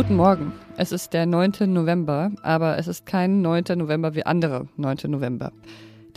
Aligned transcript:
Guten 0.00 0.16
Morgen. 0.16 0.54
Es 0.78 0.92
ist 0.92 1.12
der 1.12 1.26
9. 1.26 1.70
November, 1.74 2.30
aber 2.40 2.78
es 2.78 2.88
ist 2.88 3.04
kein 3.04 3.42
9. 3.42 3.64
November 3.76 4.14
wie 4.14 4.24
andere 4.24 4.66
9. 4.78 4.96
November. 5.08 5.52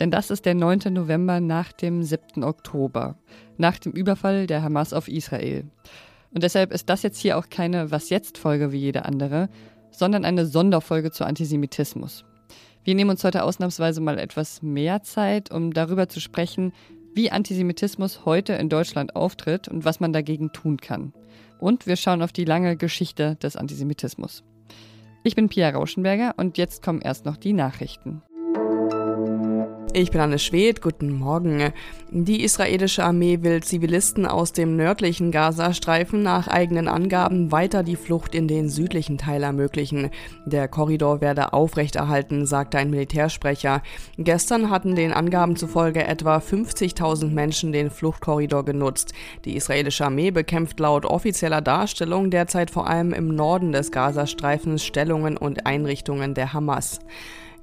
Denn 0.00 0.10
das 0.10 0.30
ist 0.30 0.46
der 0.46 0.54
9. 0.54 0.84
November 0.90 1.38
nach 1.38 1.70
dem 1.70 2.02
7. 2.02 2.44
Oktober, 2.44 3.18
nach 3.58 3.78
dem 3.78 3.92
Überfall 3.92 4.46
der 4.46 4.62
Hamas 4.62 4.94
auf 4.94 5.06
Israel. 5.06 5.64
Und 6.32 6.42
deshalb 6.42 6.72
ist 6.72 6.88
das 6.88 7.02
jetzt 7.02 7.18
hier 7.18 7.36
auch 7.36 7.50
keine 7.50 7.90
Was 7.90 8.08
jetzt 8.08 8.38
Folge 8.38 8.72
wie 8.72 8.78
jede 8.78 9.04
andere, 9.04 9.50
sondern 9.90 10.24
eine 10.24 10.46
Sonderfolge 10.46 11.10
zu 11.10 11.26
Antisemitismus. 11.26 12.24
Wir 12.84 12.94
nehmen 12.94 13.10
uns 13.10 13.22
heute 13.22 13.42
ausnahmsweise 13.42 14.00
mal 14.00 14.18
etwas 14.18 14.62
mehr 14.62 15.02
Zeit, 15.02 15.50
um 15.50 15.74
darüber 15.74 16.08
zu 16.08 16.20
sprechen, 16.20 16.72
wie 17.14 17.30
Antisemitismus 17.30 18.24
heute 18.24 18.54
in 18.54 18.68
Deutschland 18.68 19.16
auftritt 19.16 19.68
und 19.68 19.84
was 19.84 20.00
man 20.00 20.12
dagegen 20.12 20.52
tun 20.52 20.78
kann. 20.78 21.12
Und 21.58 21.86
wir 21.86 21.96
schauen 21.96 22.22
auf 22.22 22.32
die 22.32 22.44
lange 22.44 22.76
Geschichte 22.76 23.36
des 23.36 23.56
Antisemitismus. 23.56 24.42
Ich 25.22 25.36
bin 25.36 25.48
Pia 25.48 25.70
Rauschenberger 25.70 26.34
und 26.36 26.58
jetzt 26.58 26.82
kommen 26.82 27.00
erst 27.00 27.24
noch 27.24 27.36
die 27.36 27.52
Nachrichten. 27.52 28.22
Ich 29.96 30.10
bin 30.10 30.20
Anne 30.20 30.40
Schwed, 30.40 30.82
guten 30.82 31.12
Morgen. 31.12 31.72
Die 32.10 32.42
israelische 32.42 33.04
Armee 33.04 33.42
will 33.42 33.62
Zivilisten 33.62 34.26
aus 34.26 34.50
dem 34.50 34.74
nördlichen 34.74 35.30
Gazastreifen 35.30 36.20
nach 36.20 36.48
eigenen 36.48 36.88
Angaben 36.88 37.52
weiter 37.52 37.84
die 37.84 37.94
Flucht 37.94 38.34
in 38.34 38.48
den 38.48 38.68
südlichen 38.68 39.18
Teil 39.18 39.44
ermöglichen. 39.44 40.10
Der 40.46 40.66
Korridor 40.66 41.20
werde 41.20 41.52
aufrechterhalten, 41.52 42.44
sagte 42.44 42.78
ein 42.78 42.90
Militärsprecher. 42.90 43.82
Gestern 44.18 44.68
hatten 44.68 44.96
den 44.96 45.12
Angaben 45.12 45.54
zufolge 45.54 46.04
etwa 46.04 46.38
50.000 46.38 47.30
Menschen 47.30 47.70
den 47.70 47.88
Fluchtkorridor 47.88 48.64
genutzt. 48.64 49.12
Die 49.44 49.54
israelische 49.54 50.06
Armee 50.06 50.32
bekämpft 50.32 50.80
laut 50.80 51.06
offizieller 51.06 51.60
Darstellung 51.60 52.32
derzeit 52.32 52.72
vor 52.72 52.88
allem 52.88 53.12
im 53.12 53.28
Norden 53.28 53.70
des 53.70 53.92
Gazastreifens 53.92 54.84
Stellungen 54.84 55.36
und 55.36 55.66
Einrichtungen 55.66 56.34
der 56.34 56.52
Hamas. 56.52 56.98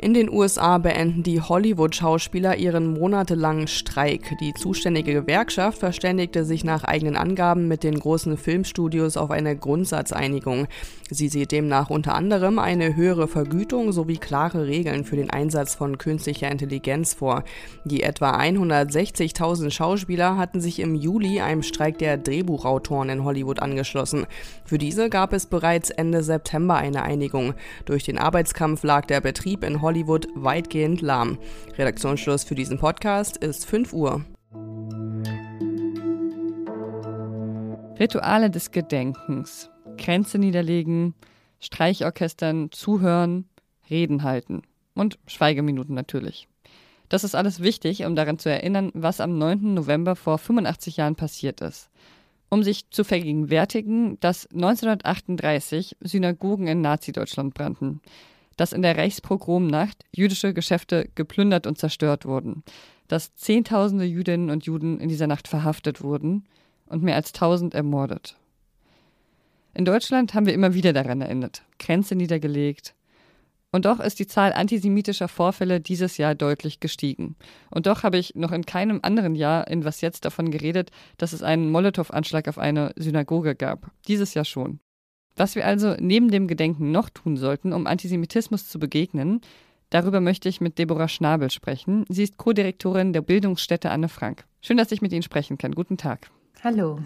In 0.03 0.15
den 0.15 0.31
USA 0.31 0.79
beenden 0.79 1.21
die 1.21 1.41
Hollywood-Schauspieler 1.41 2.57
ihren 2.57 2.91
monatelangen 2.91 3.67
Streik. 3.67 4.35
Die 4.39 4.51
zuständige 4.55 5.13
Gewerkschaft 5.13 5.77
verständigte 5.77 6.43
sich 6.43 6.63
nach 6.63 6.83
eigenen 6.83 7.15
Angaben 7.15 7.67
mit 7.67 7.83
den 7.83 7.99
großen 7.99 8.35
Filmstudios 8.35 9.15
auf 9.15 9.29
eine 9.29 9.55
Grundsatzeinigung. 9.55 10.65
Sie 11.11 11.27
sieht 11.27 11.51
demnach 11.51 11.91
unter 11.91 12.15
anderem 12.15 12.57
eine 12.57 12.95
höhere 12.95 13.27
Vergütung 13.27 13.91
sowie 13.91 14.17
klare 14.17 14.65
Regeln 14.65 15.03
für 15.03 15.17
den 15.17 15.29
Einsatz 15.29 15.75
von 15.75 15.99
künstlicher 15.99 16.49
Intelligenz 16.49 17.13
vor. 17.13 17.43
Die 17.85 18.01
etwa 18.01 18.39
160.000 18.39 19.69
Schauspieler 19.69 20.35
hatten 20.35 20.61
sich 20.61 20.79
im 20.79 20.95
Juli 20.95 21.41
einem 21.41 21.61
Streik 21.61 21.99
der 21.99 22.17
Drehbuchautoren 22.17 23.09
in 23.09 23.23
Hollywood 23.23 23.59
angeschlossen. 23.59 24.25
Für 24.65 24.79
diese 24.79 25.11
gab 25.11 25.31
es 25.31 25.45
bereits 25.45 25.91
Ende 25.91 26.23
September 26.23 26.77
eine 26.77 27.03
Einigung. 27.03 27.53
Durch 27.85 28.03
den 28.03 28.17
Arbeitskampf 28.17 28.81
lag 28.81 29.05
der 29.05 29.21
Betrieb 29.21 29.63
in 29.63 29.79
Hollywood 29.79 29.90
Hollywood 29.91 30.29
weitgehend 30.35 31.01
lahm. 31.01 31.37
Redaktionsschluss 31.77 32.45
für 32.45 32.55
diesen 32.55 32.77
Podcast 32.77 33.35
ist 33.35 33.65
5 33.65 33.91
Uhr. 33.91 34.23
Rituale 37.99 38.49
des 38.49 38.71
Gedenkens. 38.71 39.69
Grenze 39.97 40.37
niederlegen, 40.37 41.13
Streichorchestern 41.59 42.71
zuhören, 42.71 43.49
Reden 43.89 44.23
halten. 44.23 44.61
Und 44.95 45.19
Schweigeminuten 45.27 45.93
natürlich. 45.93 46.47
Das 47.09 47.25
ist 47.25 47.35
alles 47.35 47.59
wichtig, 47.59 48.05
um 48.05 48.15
daran 48.15 48.39
zu 48.39 48.47
erinnern, 48.47 48.91
was 48.93 49.19
am 49.19 49.37
9. 49.37 49.73
November 49.73 50.15
vor 50.15 50.37
85 50.37 50.95
Jahren 50.95 51.15
passiert 51.17 51.59
ist. 51.59 51.89
Um 52.47 52.63
sich 52.63 52.89
zu 52.91 53.03
vergegenwärtigen, 53.03 54.17
dass 54.21 54.49
1938 54.51 55.97
Synagogen 55.99 56.67
in 56.67 56.79
Nazi-Deutschland 56.79 57.53
brannten 57.53 57.99
dass 58.61 58.73
in 58.73 58.83
der 58.83 58.95
Reichspogromnacht 58.95 60.05
jüdische 60.15 60.53
Geschäfte 60.53 61.09
geplündert 61.15 61.65
und 61.65 61.79
zerstört 61.79 62.25
wurden, 62.25 62.61
dass 63.07 63.33
Zehntausende 63.33 64.05
Jüdinnen 64.05 64.51
und 64.51 64.67
Juden 64.67 64.99
in 64.99 65.09
dieser 65.09 65.25
Nacht 65.25 65.47
verhaftet 65.47 66.03
wurden 66.03 66.45
und 66.85 67.01
mehr 67.01 67.15
als 67.15 67.31
tausend 67.31 67.73
ermordet. 67.73 68.37
In 69.73 69.83
Deutschland 69.83 70.35
haben 70.35 70.45
wir 70.45 70.53
immer 70.53 70.75
wieder 70.75 70.93
daran 70.93 71.21
erinnert, 71.21 71.63
Grenze 71.79 72.13
niedergelegt. 72.13 72.93
Und 73.71 73.85
doch 73.85 73.99
ist 73.99 74.19
die 74.19 74.27
Zahl 74.27 74.53
antisemitischer 74.53 75.27
Vorfälle 75.27 75.81
dieses 75.81 76.17
Jahr 76.17 76.35
deutlich 76.35 76.79
gestiegen. 76.79 77.37
Und 77.71 77.87
doch 77.87 78.03
habe 78.03 78.19
ich 78.19 78.35
noch 78.35 78.51
in 78.51 78.67
keinem 78.67 78.99
anderen 79.01 79.33
Jahr 79.33 79.67
in 79.69 79.85
Was 79.85 80.01
jetzt 80.01 80.23
davon 80.23 80.51
geredet, 80.51 80.91
dass 81.17 81.33
es 81.33 81.41
einen 81.41 81.71
Molotow-Anschlag 81.71 82.47
auf 82.47 82.59
eine 82.59 82.93
Synagoge 82.95 83.55
gab. 83.55 83.89
Dieses 84.07 84.35
Jahr 84.35 84.45
schon. 84.45 84.81
Was 85.35 85.55
wir 85.55 85.65
also 85.65 85.95
neben 85.99 86.29
dem 86.29 86.47
Gedenken 86.47 86.91
noch 86.91 87.09
tun 87.09 87.37
sollten, 87.37 87.73
um 87.73 87.87
Antisemitismus 87.87 88.67
zu 88.67 88.79
begegnen, 88.79 89.41
darüber 89.89 90.19
möchte 90.19 90.49
ich 90.49 90.61
mit 90.61 90.77
Deborah 90.77 91.07
Schnabel 91.07 91.49
sprechen. 91.49 92.05
Sie 92.09 92.23
ist 92.23 92.37
Co-Direktorin 92.37 93.13
der 93.13 93.21
Bildungsstätte 93.21 93.89
Anne 93.89 94.09
Frank. 94.09 94.45
Schön, 94.61 94.77
dass 94.77 94.91
ich 94.91 95.01
mit 95.01 95.13
Ihnen 95.13 95.23
sprechen 95.23 95.57
kann. 95.57 95.73
Guten 95.73 95.97
Tag. 95.97 96.29
Hallo. 96.63 96.99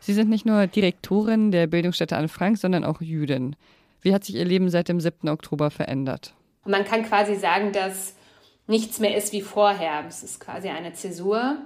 Sie 0.00 0.12
sind 0.12 0.28
nicht 0.28 0.44
nur 0.44 0.66
Direktorin 0.66 1.50
der 1.50 1.66
Bildungsstätte 1.66 2.16
Anne 2.16 2.28
Frank, 2.28 2.58
sondern 2.58 2.84
auch 2.84 3.00
Jüdin. 3.00 3.56
Wie 4.02 4.12
hat 4.12 4.24
sich 4.24 4.34
Ihr 4.34 4.44
Leben 4.44 4.68
seit 4.68 4.88
dem 4.88 5.00
7. 5.00 5.30
Oktober 5.30 5.70
verändert? 5.70 6.34
Man 6.66 6.84
kann 6.84 7.04
quasi 7.04 7.36
sagen, 7.36 7.72
dass 7.72 8.14
nichts 8.66 9.00
mehr 9.00 9.16
ist 9.16 9.32
wie 9.32 9.40
vorher. 9.40 10.04
Es 10.06 10.22
ist 10.22 10.40
quasi 10.40 10.68
eine 10.68 10.92
Zäsur. 10.92 11.56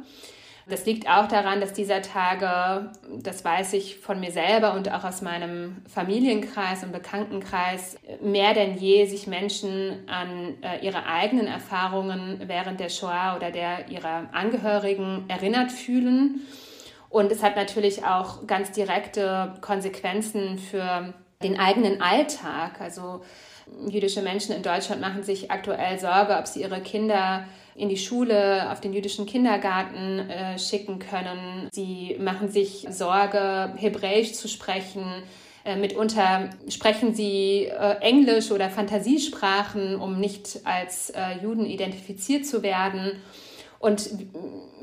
Das 0.69 0.85
liegt 0.85 1.09
auch 1.09 1.29
daran, 1.29 1.61
dass 1.63 1.73
dieser 1.73 2.03
Tage, 2.03 2.91
das 3.23 3.43
weiß 3.43 3.73
ich 3.73 3.99
von 3.99 4.21
mir 4.21 4.33
selber 4.33 4.75
und 4.75 4.93
auch 4.93 5.03
aus 5.03 5.23
meinem 5.23 5.83
Familienkreis 5.89 6.85
und 6.85 6.93
Bekanntenkreis, 6.93 7.97
mehr 8.21 8.53
denn 8.53 8.77
je 8.77 9.07
sich 9.07 9.27
Menschen 9.27 10.07
an 10.09 10.57
äh, 10.63 10.85
ihre 10.85 11.07
eigenen 11.07 11.47
Erfahrungen 11.47 12.43
während 12.47 12.81
der 12.81 12.91
Shoah 12.91 13.35
oder 13.37 13.51
der 13.51 13.89
ihrer 13.89 14.29
Angehörigen 14.33 15.25
erinnert 15.29 15.73
fühlen. 15.73 16.43
Und 17.09 17.33
es 17.33 17.43
hat 17.43 17.57
natürlich 17.57 18.05
auch 18.05 18.47
ganz 18.47 18.71
direkte 18.71 19.55
Konsequenzen 19.63 20.59
für 20.59 21.15
den 21.43 21.59
eigenen 21.59 22.03
Alltag. 22.03 22.81
Also 22.81 23.23
jüdische 23.89 24.21
Menschen 24.21 24.55
in 24.55 24.63
Deutschland 24.63 25.01
machen 25.01 25.23
sich 25.23 25.51
aktuell 25.51 25.99
Sorge, 25.99 26.37
ob 26.37 26.47
sie 26.47 26.61
ihre 26.61 26.83
Kinder 26.83 27.45
in 27.79 27.89
die 27.89 27.97
Schule, 27.97 28.71
auf 28.71 28.81
den 28.81 28.93
jüdischen 28.93 29.25
Kindergarten 29.25 30.29
äh, 30.29 30.59
schicken 30.59 30.99
können. 30.99 31.69
Sie 31.73 32.17
machen 32.19 32.49
sich 32.49 32.87
Sorge, 32.91 33.73
Hebräisch 33.77 34.33
zu 34.33 34.49
sprechen. 34.49 35.05
Äh, 35.65 35.77
mitunter 35.77 36.51
sprechen 36.69 37.15
sie 37.15 37.67
äh, 37.67 37.99
Englisch 38.01 38.51
oder 38.51 38.69
Fantasiesprachen, 38.69 39.97
um 39.97 40.19
nicht 40.19 40.61
als 40.65 41.11
äh, 41.11 41.39
Juden 41.41 41.65
identifiziert 41.65 42.47
zu 42.47 42.63
werden. 42.65 43.13
Und 43.79 44.11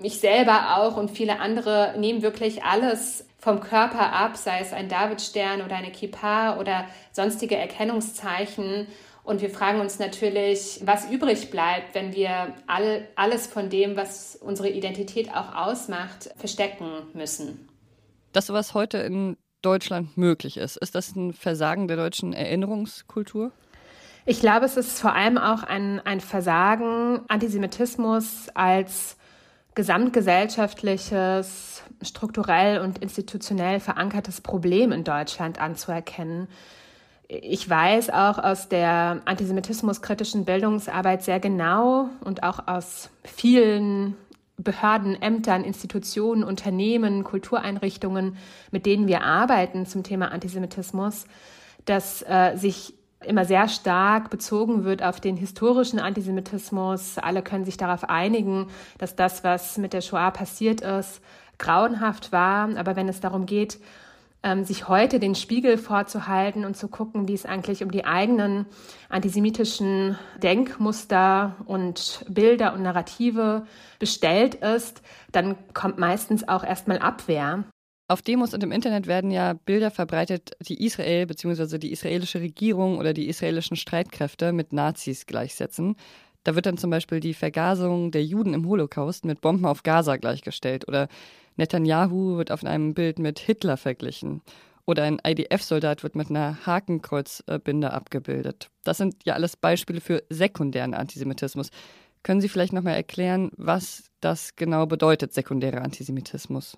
ich 0.01 0.19
selber 0.19 0.77
auch 0.77 0.95
und 0.95 1.11
viele 1.11 1.39
andere 1.41 1.95
nehmen 1.97 2.21
wirklich 2.21 2.63
alles 2.63 3.25
vom 3.37 3.59
Körper 3.59 4.13
ab, 4.13 4.37
sei 4.37 4.59
es 4.61 4.71
ein 4.71 4.87
Davidstern 4.87 5.61
oder 5.61 5.75
eine 5.75 5.91
Kippa 5.91 6.57
oder 6.59 6.85
sonstige 7.11 7.57
Erkennungszeichen 7.57 8.87
und 9.25 9.41
wir 9.41 9.49
fragen 9.49 9.79
uns 9.79 9.97
natürlich, 9.97 10.81
was 10.85 11.09
übrig 11.09 11.49
bleibt, 11.49 11.95
wenn 11.95 12.13
wir 12.13 12.53
all, 12.67 13.07
alles 13.15 13.47
von 13.47 13.69
dem, 13.69 13.97
was 13.97 14.35
unsere 14.35 14.69
Identität 14.69 15.33
auch 15.33 15.55
ausmacht, 15.55 16.29
verstecken 16.37 16.91
müssen. 17.13 17.67
Dass 18.33 18.45
sowas 18.45 18.75
heute 18.75 18.99
in 18.99 19.37
Deutschland 19.63 20.15
möglich 20.15 20.57
ist, 20.57 20.77
ist 20.77 20.93
das 20.93 21.15
ein 21.15 21.33
Versagen 21.33 21.87
der 21.87 21.97
deutschen 21.97 22.33
Erinnerungskultur? 22.33 23.51
Ich 24.27 24.39
glaube, 24.39 24.65
es 24.65 24.77
ist 24.77 24.99
vor 24.99 25.15
allem 25.15 25.39
auch 25.39 25.63
ein, 25.63 25.99
ein 26.05 26.19
Versagen, 26.19 27.21
Antisemitismus 27.27 28.49
als 28.53 29.17
gesamtgesellschaftliches, 29.73 31.81
strukturell 32.01 32.79
und 32.79 32.99
institutionell 32.99 33.79
verankertes 33.79 34.41
Problem 34.41 34.91
in 34.91 35.03
Deutschland 35.03 35.59
anzuerkennen. 35.59 36.47
Ich 37.27 37.67
weiß 37.67 38.11
auch 38.11 38.37
aus 38.37 38.69
der 38.69 39.21
antisemitismuskritischen 39.25 40.45
Bildungsarbeit 40.45 41.23
sehr 41.23 41.39
genau 41.39 42.09
und 42.23 42.43
auch 42.43 42.67
aus 42.67 43.09
vielen 43.23 44.15
Behörden, 44.57 45.21
Ämtern, 45.21 45.63
Institutionen, 45.63 46.43
Unternehmen, 46.43 47.23
Kultureinrichtungen, 47.23 48.37
mit 48.71 48.85
denen 48.85 49.07
wir 49.07 49.23
arbeiten 49.23 49.85
zum 49.85 50.03
Thema 50.03 50.31
Antisemitismus, 50.31 51.25
dass 51.85 52.21
äh, 52.21 52.55
sich 52.55 52.93
immer 53.25 53.45
sehr 53.45 53.67
stark 53.69 54.29
bezogen 54.29 54.83
wird 54.83 55.01
auf 55.01 55.19
den 55.19 55.35
historischen 55.35 55.99
Antisemitismus. 55.99 57.17
Alle 57.17 57.41
können 57.41 57.65
sich 57.65 57.77
darauf 57.77 58.03
einigen, 58.07 58.67
dass 58.99 59.15
das, 59.15 59.43
was 59.43 59.77
mit 59.77 59.93
der 59.93 60.01
Shoah 60.01 60.31
passiert 60.31 60.81
ist, 60.81 61.21
grauenhaft 61.57 62.31
war. 62.31 62.69
Aber 62.77 62.95
wenn 62.95 63.09
es 63.09 63.19
darum 63.19 63.45
geht, 63.45 63.79
ähm, 64.45 64.63
sich 64.63 64.87
heute 64.87 65.19
den 65.19 65.33
Spiegel 65.33 65.77
vorzuhalten 65.77 66.63
und 66.65 66.77
zu 66.77 66.87
gucken, 66.87 67.27
wie 67.27 67.33
es 67.33 67.45
eigentlich 67.45 67.83
um 67.83 67.89
die 67.89 68.05
eigenen 68.05 68.67
antisemitischen 69.09 70.17
Denkmuster 70.41 71.55
und 71.65 72.23
Bilder 72.29 72.73
und 72.73 72.83
Narrative 72.83 73.65
bestellt 73.97 74.55
ist, 74.55 75.01
dann 75.31 75.55
kommt 75.73 75.97
meistens 75.97 76.47
auch 76.47 76.63
erstmal 76.63 76.99
Abwehr. 76.99 77.65
Auf 78.07 78.21
Demos 78.21 78.53
und 78.53 78.61
im 78.61 78.71
Internet 78.71 79.07
werden 79.07 79.31
ja 79.31 79.53
Bilder 79.53 79.89
verbreitet, 79.89 80.51
die 80.61 80.85
Israel 80.85 81.25
bzw. 81.25 81.79
die 81.79 81.91
israelische 81.91 82.39
Regierung 82.39 82.99
oder 82.99 83.13
die 83.13 83.27
israelischen 83.27 83.77
Streitkräfte 83.77 84.53
mit 84.53 84.73
Nazis 84.73 85.25
gleichsetzen. 85.25 85.95
Da 86.45 86.55
wird 86.55 86.67
dann 86.67 86.77
zum 86.77 86.91
Beispiel 86.91 87.19
die 87.19 87.33
Vergasung 87.33 88.11
der 88.11 88.23
Juden 88.23 88.53
im 88.53 88.67
Holocaust 88.67 89.25
mit 89.25 89.41
Bomben 89.41 89.65
auf 89.65 89.81
Gaza 89.81 90.15
gleichgestellt 90.17 90.87
oder 90.87 91.07
Netanyahu 91.57 92.37
wird 92.37 92.51
auf 92.51 92.63
einem 92.63 92.93
Bild 92.93 93.17
mit 93.17 93.39
Hitler 93.39 93.77
verglichen. 93.77 94.41
Oder 94.85 95.03
ein 95.03 95.19
IDF-Soldat 95.25 96.03
wird 96.03 96.15
mit 96.15 96.29
einer 96.29 96.63
Hakenkreuzbinde 96.67 97.91
abgebildet. 97.91 98.69
Das 98.83 98.97
sind 98.99 99.15
ja 99.25 99.33
alles 99.33 99.57
Beispiele 99.57 99.99
für 99.99 100.23
sekundären 100.29 100.93
Antisemitismus. 100.93 101.71
Können 102.21 102.41
Sie 102.41 102.49
vielleicht 102.49 102.73
nochmal 102.73 102.95
erklären, 102.95 103.49
was 103.57 104.11
das 104.21 104.55
genau 104.55 104.85
bedeutet, 104.85 105.33
sekundärer 105.33 105.81
Antisemitismus? 105.81 106.77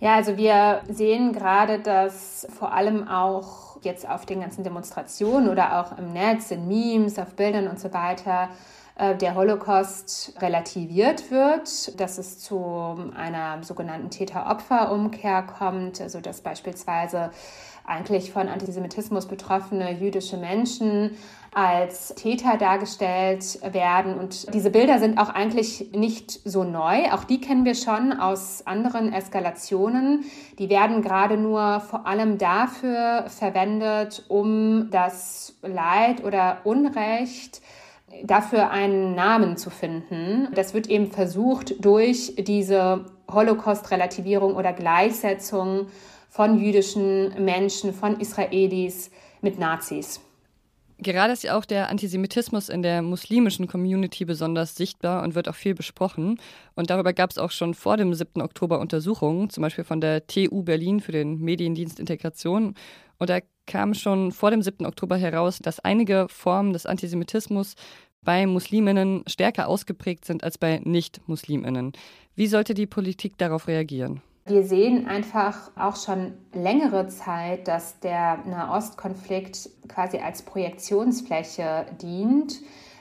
Ja, 0.00 0.16
also 0.16 0.36
wir 0.36 0.82
sehen 0.88 1.32
gerade, 1.32 1.78
dass 1.78 2.46
vor 2.58 2.72
allem 2.72 3.08
auch 3.08 3.76
jetzt 3.82 4.08
auf 4.08 4.26
den 4.26 4.40
ganzen 4.40 4.64
Demonstrationen 4.64 5.48
oder 5.48 5.80
auch 5.80 5.98
im 5.98 6.12
Netz, 6.12 6.50
in 6.50 6.66
Memes, 6.66 7.18
auf 7.18 7.34
Bildern 7.34 7.68
und 7.68 7.78
so 7.78 7.92
weiter, 7.92 8.48
der 8.96 9.34
Holocaust 9.34 10.34
relativiert 10.40 11.30
wird, 11.32 12.00
dass 12.00 12.18
es 12.18 12.38
zu 12.38 13.12
einer 13.16 13.62
sogenannten 13.64 14.10
Täter-Opfer-Umkehr 14.10 15.42
kommt, 15.42 16.00
also 16.00 16.20
dass 16.20 16.42
beispielsweise 16.42 17.30
eigentlich 17.86 18.32
von 18.32 18.48
Antisemitismus 18.48 19.26
betroffene 19.26 19.92
jüdische 19.92 20.36
Menschen 20.36 21.16
als 21.52 22.14
Täter 22.16 22.56
dargestellt 22.56 23.60
werden. 23.72 24.18
Und 24.18 24.52
diese 24.52 24.70
Bilder 24.70 24.98
sind 24.98 25.18
auch 25.18 25.28
eigentlich 25.28 25.92
nicht 25.92 26.40
so 26.44 26.64
neu. 26.64 27.10
Auch 27.12 27.24
die 27.24 27.40
kennen 27.40 27.64
wir 27.64 27.74
schon 27.74 28.12
aus 28.12 28.66
anderen 28.66 29.12
Eskalationen. 29.12 30.24
Die 30.58 30.68
werden 30.68 31.02
gerade 31.02 31.36
nur 31.36 31.80
vor 31.80 32.06
allem 32.06 32.38
dafür 32.38 33.26
verwendet, 33.28 34.24
um 34.28 34.88
das 34.90 35.54
Leid 35.62 36.24
oder 36.24 36.58
Unrecht 36.64 37.60
dafür 38.24 38.70
einen 38.70 39.14
Namen 39.14 39.56
zu 39.56 39.70
finden. 39.70 40.48
Das 40.54 40.74
wird 40.74 40.86
eben 40.88 41.10
versucht 41.10 41.84
durch 41.84 42.34
diese 42.38 43.06
Holocaust-Relativierung 43.30 44.56
oder 44.56 44.72
Gleichsetzung 44.72 45.86
von 46.28 46.58
jüdischen 46.58 47.44
Menschen, 47.44 47.92
von 47.92 48.18
Israelis 48.20 49.10
mit 49.40 49.58
Nazis. 49.58 50.20
Gerade 50.98 51.32
ist 51.32 51.42
ja 51.42 51.58
auch 51.58 51.64
der 51.64 51.90
Antisemitismus 51.90 52.68
in 52.68 52.82
der 52.82 53.02
muslimischen 53.02 53.66
Community 53.66 54.24
besonders 54.24 54.76
sichtbar 54.76 55.22
und 55.24 55.34
wird 55.34 55.48
auch 55.48 55.54
viel 55.54 55.74
besprochen. 55.74 56.40
Und 56.76 56.88
darüber 56.88 57.12
gab 57.12 57.30
es 57.30 57.38
auch 57.38 57.50
schon 57.50 57.74
vor 57.74 57.96
dem 57.96 58.14
7. 58.14 58.40
Oktober 58.40 58.78
Untersuchungen, 58.78 59.50
zum 59.50 59.62
Beispiel 59.62 59.84
von 59.84 60.00
der 60.00 60.26
TU 60.26 60.62
Berlin 60.62 61.00
für 61.00 61.12
den 61.12 61.40
Mediendienst 61.40 61.98
Integration. 61.98 62.74
Und 63.18 63.28
da 63.28 63.40
kam 63.66 63.94
schon 63.94 64.32
vor 64.32 64.50
dem 64.50 64.62
7. 64.62 64.86
Oktober 64.86 65.16
heraus, 65.16 65.58
dass 65.58 65.80
einige 65.80 66.26
Formen 66.28 66.72
des 66.72 66.86
Antisemitismus 66.86 67.74
bei 68.22 68.46
Musliminnen 68.46 69.22
stärker 69.26 69.68
ausgeprägt 69.68 70.24
sind 70.24 70.44
als 70.44 70.58
bei 70.58 70.80
Nicht-Musliminnen. 70.82 71.92
Wie 72.34 72.46
sollte 72.46 72.74
die 72.74 72.86
Politik 72.86 73.38
darauf 73.38 73.68
reagieren? 73.68 74.22
Wir 74.46 74.64
sehen 74.64 75.06
einfach 75.06 75.70
auch 75.74 75.96
schon 75.96 76.34
längere 76.52 77.08
Zeit, 77.08 77.66
dass 77.66 77.98
der 78.00 78.38
Nahostkonflikt 78.44 79.70
quasi 79.88 80.18
als 80.18 80.42
Projektionsfläche 80.42 81.86
dient, 82.02 82.60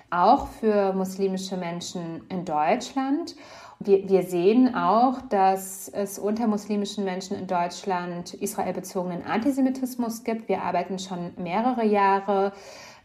auch 0.10 0.48
für 0.48 0.94
muslimische 0.94 1.57
Menschen 1.57 2.24
in 2.30 2.45
Deutschland. 2.45 3.36
Wir, 3.83 4.07
wir 4.07 4.24
sehen 4.24 4.75
auch, 4.75 5.21
dass 5.30 5.89
es 5.89 6.18
unter 6.18 6.47
muslimischen 6.47 7.03
Menschen 7.03 7.38
in 7.38 7.47
Deutschland 7.47 8.33
israelbezogenen 8.33 9.25
Antisemitismus 9.25 10.24
gibt. 10.24 10.47
Wir 10.47 10.62
arbeiten 10.62 11.00
schon 11.00 11.31
mehrere 11.38 11.85
Jahre 11.85 12.53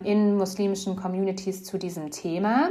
in 0.05 0.37
muslimischen 0.37 0.95
Communities 0.95 1.65
zu 1.65 1.79
diesem 1.79 2.11
Thema. 2.11 2.71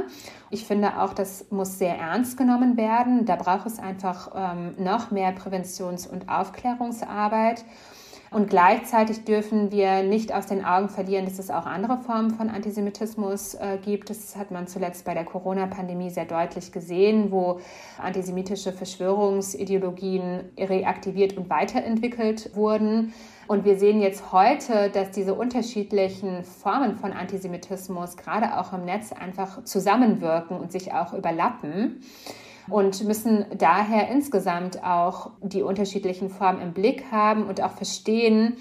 Ich 0.50 0.64
finde 0.64 1.00
auch, 1.02 1.12
das 1.12 1.50
muss 1.50 1.78
sehr 1.78 1.98
ernst 1.98 2.38
genommen 2.38 2.76
werden. 2.76 3.26
Da 3.26 3.36
braucht 3.36 3.66
es 3.66 3.78
einfach 3.78 4.30
ähm, 4.34 4.74
noch 4.78 5.10
mehr 5.10 5.32
Präventions- 5.32 6.06
und 6.06 6.28
Aufklärungsarbeit. 6.28 7.64
Und 8.30 8.50
gleichzeitig 8.50 9.24
dürfen 9.24 9.70
wir 9.70 10.02
nicht 10.02 10.34
aus 10.34 10.46
den 10.46 10.64
Augen 10.64 10.90
verlieren, 10.90 11.24
dass 11.24 11.38
es 11.38 11.50
auch 11.50 11.64
andere 11.64 11.98
Formen 11.98 12.30
von 12.30 12.50
Antisemitismus 12.50 13.54
äh, 13.54 13.78
gibt. 13.82 14.10
Das 14.10 14.36
hat 14.36 14.50
man 14.50 14.66
zuletzt 14.66 15.06
bei 15.06 15.14
der 15.14 15.24
Corona-Pandemie 15.24 16.10
sehr 16.10 16.26
deutlich 16.26 16.70
gesehen, 16.70 17.30
wo 17.30 17.60
antisemitische 17.96 18.72
Verschwörungsideologien 18.72 20.50
reaktiviert 20.58 21.38
und 21.38 21.48
weiterentwickelt 21.48 22.54
wurden. 22.54 23.14
Und 23.46 23.64
wir 23.64 23.78
sehen 23.78 24.02
jetzt 24.02 24.30
heute, 24.30 24.90
dass 24.90 25.10
diese 25.10 25.32
unterschiedlichen 25.32 26.44
Formen 26.44 26.96
von 26.96 27.14
Antisemitismus 27.14 28.18
gerade 28.18 28.58
auch 28.58 28.74
im 28.74 28.84
Netz 28.84 29.12
einfach 29.12 29.64
zusammenwirken 29.64 30.58
und 30.58 30.70
sich 30.70 30.92
auch 30.92 31.14
überlappen 31.14 32.02
und 32.70 33.04
müssen 33.04 33.46
daher 33.56 34.08
insgesamt 34.08 34.82
auch 34.82 35.30
die 35.42 35.62
unterschiedlichen 35.62 36.30
Formen 36.30 36.60
im 36.60 36.72
Blick 36.72 37.04
haben 37.10 37.46
und 37.46 37.62
auch 37.62 37.72
verstehen, 37.72 38.56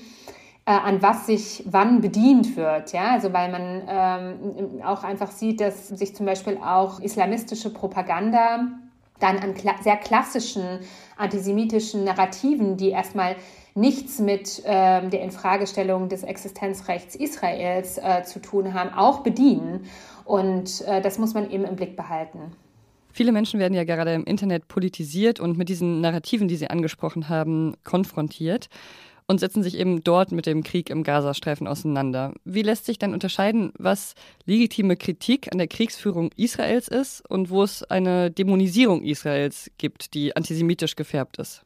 äh, 0.65 0.71
an 0.71 1.01
was 1.01 1.25
sich 1.25 1.63
wann 1.65 2.01
bedient 2.01 2.57
wird. 2.57 2.93
Ja? 2.93 3.11
Also 3.11 3.33
weil 3.33 3.51
man 3.51 3.81
ähm, 3.87 4.81
auch 4.83 5.03
einfach 5.03 5.31
sieht, 5.31 5.61
dass 5.61 5.87
sich 5.87 6.15
zum 6.15 6.25
Beispiel 6.25 6.57
auch 6.57 6.99
islamistische 6.99 7.73
Propaganda 7.73 8.67
dann 9.19 9.39
an 9.39 9.55
kla 9.55 9.75
sehr 9.81 9.97
klassischen 9.97 10.79
antisemitischen 11.17 12.03
Narrativen, 12.03 12.77
die 12.77 12.89
erstmal 12.89 13.35
nichts 13.73 14.19
mit 14.19 14.61
ähm, 14.65 15.09
der 15.09 15.21
Infragestellung 15.21 16.09
des 16.09 16.23
Existenzrechts 16.23 17.15
Israels 17.15 17.97
äh, 17.97 18.23
zu 18.23 18.39
tun 18.39 18.73
haben, 18.73 18.93
auch 18.93 19.19
bedienen. 19.19 19.85
Und 20.25 20.81
äh, 20.81 21.01
das 21.01 21.17
muss 21.17 21.33
man 21.33 21.49
eben 21.49 21.63
im 21.63 21.75
Blick 21.75 21.95
behalten. 21.95 22.51
Viele 23.17 23.31
Menschen 23.31 23.59
werden 23.59 23.73
ja 23.73 23.83
gerade 23.83 24.13
im 24.13 24.25
Internet 24.25 24.67
politisiert 24.67 25.39
und 25.39 25.57
mit 25.57 25.69
diesen 25.69 26.01
Narrativen, 26.01 26.47
die 26.47 26.55
Sie 26.55 26.69
angesprochen 26.69 27.29
haben, 27.29 27.73
konfrontiert 27.83 28.69
und 29.25 29.39
setzen 29.39 29.63
sich 29.63 29.79
eben 29.79 30.03
dort 30.03 30.31
mit 30.31 30.45
dem 30.45 30.61
Krieg 30.61 30.91
im 30.91 31.01
Gazastreifen 31.01 31.65
auseinander. 31.65 32.35
Wie 32.45 32.61
lässt 32.61 32.85
sich 32.85 32.99
dann 32.99 33.13
unterscheiden, 33.13 33.71
was 33.79 34.13
legitime 34.45 34.97
Kritik 34.97 35.51
an 35.51 35.57
der 35.57 35.67
Kriegsführung 35.67 36.29
Israels 36.35 36.89
ist 36.89 37.27
und 37.27 37.49
wo 37.49 37.63
es 37.63 37.81
eine 37.81 38.29
Dämonisierung 38.29 39.01
Israels 39.01 39.71
gibt, 39.79 40.13
die 40.13 40.35
antisemitisch 40.35 40.95
gefärbt 40.95 41.39
ist? 41.39 41.63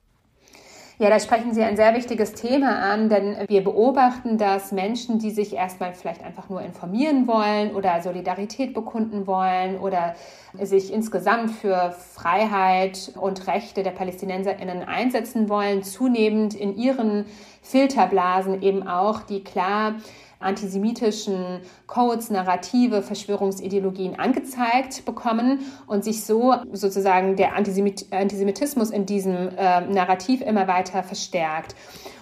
Ja, 1.02 1.10
da 1.10 1.20
sprechen 1.20 1.52
Sie 1.52 1.64
ein 1.64 1.78
sehr 1.78 1.96
wichtiges 1.96 2.34
Thema 2.34 2.78
an, 2.78 3.10
denn 3.10 3.36
wir 3.48 3.64
beobachten, 3.64 4.38
dass 4.38 4.72
Menschen, 4.72 5.18
die 5.18 5.32
sich 5.32 5.56
erstmal 5.56 5.96
vielleicht 5.96 6.24
einfach 6.24 6.48
nur 6.48 6.62
informieren 6.62 7.26
wollen 7.26 7.74
oder 7.74 8.04
Solidarität 8.04 8.76
bekunden 8.76 9.26
wollen 9.26 9.80
oder 9.80 10.14
sich 10.54 10.94
insgesamt 10.94 11.50
für 11.50 11.90
Freiheit 11.90 13.14
und 13.20 13.48
Rechte 13.48 13.82
der 13.82 13.90
Palästinenserinnen 13.90 14.84
einsetzen 14.84 15.50
wollen, 15.50 15.82
zunehmend 15.82 16.54
in 16.54 16.78
ihren 16.78 17.26
Filterblasen 17.64 18.62
eben 18.62 18.88
auch 18.88 19.22
die 19.22 19.44
klar 19.44 19.96
antisemitischen 20.42 21.62
Codes, 21.88 22.30
Narrative, 22.30 23.02
Verschwörungsideologien 23.02 24.20
angezeigt 24.20 25.06
bekommen 25.06 25.60
und 25.88 26.04
sich 26.04 26.24
so 26.24 26.56
sozusagen 26.72 27.36
der 27.36 27.56
Antisemit 27.56 28.08
Antisemitismus 28.12 28.92
in 28.92 29.06
diesem 29.06 29.50
äh, 29.58 29.82
Narrativ 29.82 30.42
immer 30.42 30.68
weiter 30.68 31.04
verstärkt. 31.04 31.76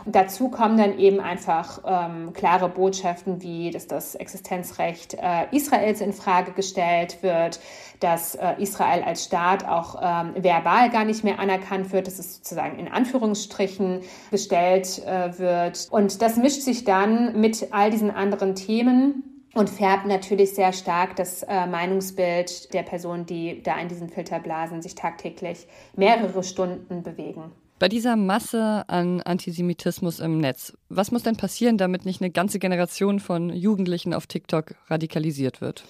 Und 0.06 0.16
dazu 0.16 0.50
kommen 0.50 0.78
dann 0.78 0.98
eben 0.98 1.20
einfach 1.20 1.82
ähm, 1.86 2.34
klare 2.34 2.70
Botschaften 2.70 3.42
wie, 3.42 3.72
dass 3.72 3.88
das 3.88 4.16
Existenzrecht 4.16 5.16
äh, 5.16 5.46
Israels 5.52 6.02
in 6.02 6.14
Frage 6.14 6.52
gestellt 6.52 7.22
wird, 7.22 7.60
dass 8.00 8.36
äh, 8.36 8.54
Israel 8.60 9.04
als 9.04 9.26
Staat 9.26 9.68
auch 9.68 9.96
ähm, 10.02 10.34
verbal 10.42 10.90
gar 10.90 11.06
nicht 11.06 11.24
mehr 11.24 11.40
anerkannt 11.40 11.92
wird, 11.92 12.08
dass 12.08 12.20
es 12.20 12.38
sozusagen 12.38 12.80
in 12.80 12.88
Anführungsstrichen 12.88 14.02
gestellt 14.32 15.06
äh, 15.06 15.38
wird. 15.38 15.88
Und 15.92 16.22
das 16.22 16.38
mischt 16.38 16.62
sich 16.62 16.86
dann 16.86 17.40
mit 17.40 17.68
all 17.72 17.90
diesen 17.92 18.12
anderen 18.12 18.56
Themen 18.56 19.24
und 19.54 19.70
färbt 19.70 20.06
natürlich 20.06 20.54
sehr 20.54 20.74
stark 20.74 21.16
das 21.16 21.44
äh, 21.44 21.66
Meinungsbild 21.66 22.74
der 22.74 22.84
Personen, 22.84 23.26
die 23.26 23.62
da 23.64 23.78
in 23.80 23.88
diesen 23.88 24.10
Filterblasen 24.10 24.82
sich 24.82 24.96
tagtäglich 24.96 25.68
mehrere 25.96 26.44
Stunden 26.44 27.04
bewegen. 27.04 27.52
Bei 27.80 27.88
dieser 27.88 28.18
Masse 28.18 28.84
an 28.88 29.22
Antisemitismus 29.22 30.20
im 30.20 30.40
Netz, 30.40 30.74
was 30.90 31.12
muss 31.12 31.24
denn 31.24 31.38
passieren, 31.38 31.78
damit 31.78 32.04
nicht 32.04 32.22
eine 32.22 32.30
ganze 32.30 32.60
Generation 32.60 33.22
von 33.22 33.50
Jugendlichen 33.52 34.14
auf 34.14 34.28
TikTok 34.28 34.76
radikalisiert 34.90 35.62
wird? 35.62 35.86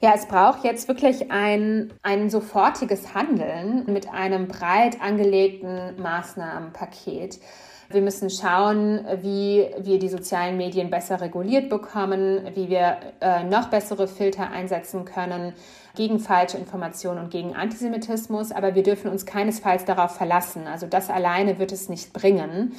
Ja, 0.00 0.12
es 0.14 0.28
braucht 0.28 0.62
jetzt 0.62 0.86
wirklich 0.86 1.32
ein, 1.32 1.92
ein 2.04 2.30
sofortiges 2.30 3.12
Handeln 3.14 3.86
mit 3.86 4.08
einem 4.08 4.46
breit 4.46 5.00
angelegten 5.02 6.00
Maßnahmenpaket. 6.00 7.40
Wir 7.90 8.02
müssen 8.02 8.30
schauen, 8.30 9.04
wie 9.22 9.66
wir 9.80 9.98
die 9.98 10.08
sozialen 10.08 10.56
Medien 10.56 10.90
besser 10.90 11.20
reguliert 11.20 11.68
bekommen, 11.70 12.50
wie 12.54 12.68
wir 12.68 12.98
äh, 13.20 13.42
noch 13.44 13.68
bessere 13.68 14.06
Filter 14.06 14.50
einsetzen 14.50 15.04
können 15.04 15.54
gegen 15.96 16.20
falsche 16.20 16.58
Informationen 16.58 17.24
und 17.24 17.30
gegen 17.30 17.56
Antisemitismus. 17.56 18.52
Aber 18.52 18.74
wir 18.74 18.82
dürfen 18.82 19.10
uns 19.10 19.26
keinesfalls 19.26 19.84
darauf 19.84 20.16
verlassen. 20.16 20.66
Also 20.66 20.86
das 20.86 21.10
alleine 21.10 21.58
wird 21.58 21.72
es 21.72 21.88
nicht 21.88 22.12
bringen. 22.12 22.72